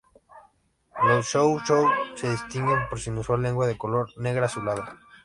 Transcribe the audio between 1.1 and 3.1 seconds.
chow chow se distinguen por